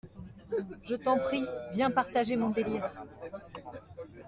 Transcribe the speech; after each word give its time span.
Je 0.81 0.95
t'en 0.95 1.19
prie, 1.19 1.45
viens 1.73 1.91
partager 1.91 2.35
mon 2.35 2.49
délire. 2.49 2.89